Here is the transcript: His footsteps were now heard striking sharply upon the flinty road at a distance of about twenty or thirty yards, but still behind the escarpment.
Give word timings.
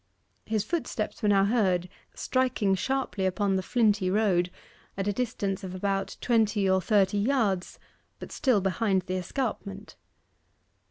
His 0.47 0.63
footsteps 0.63 1.21
were 1.21 1.29
now 1.29 1.45
heard 1.45 1.87
striking 2.15 2.73
sharply 2.73 3.23
upon 3.27 3.55
the 3.55 3.61
flinty 3.61 4.09
road 4.09 4.49
at 4.97 5.07
a 5.07 5.13
distance 5.13 5.63
of 5.63 5.75
about 5.75 6.17
twenty 6.21 6.67
or 6.67 6.81
thirty 6.81 7.19
yards, 7.19 7.77
but 8.17 8.31
still 8.31 8.61
behind 8.61 9.03
the 9.03 9.17
escarpment. 9.17 9.95